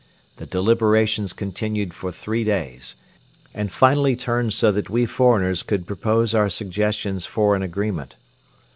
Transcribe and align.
The 0.37 0.47
deliberations 0.47 1.31
continued 1.31 1.93
for 1.93 2.11
three 2.11 2.43
days 2.43 2.95
and 3.53 3.71
finally 3.71 4.15
turned 4.15 4.51
so 4.51 4.71
that 4.71 4.89
we 4.89 5.05
foreigners 5.05 5.61
could 5.61 5.85
propose 5.85 6.33
our 6.33 6.49
suggestions 6.49 7.27
for 7.27 7.55
an 7.55 7.61
agreement. 7.61 8.15